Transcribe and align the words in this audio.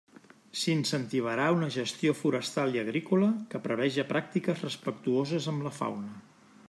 S'incentivarà 0.59 1.49
una 1.57 1.67
gestió 1.75 2.15
forestal 2.21 2.77
i 2.79 2.81
agrícola 2.85 3.29
que 3.53 3.61
preveja 3.67 4.07
pràctiques 4.15 4.65
respectuoses 4.69 5.51
amb 5.53 5.69
la 5.69 5.79
fauna. 5.79 6.19